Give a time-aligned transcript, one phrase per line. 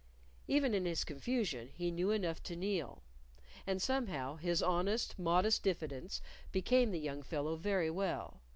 [0.47, 3.03] Even in his confusion he knew enough to kneel,
[3.67, 8.41] and somehow his honest, modest diffidence became the young fellow very well.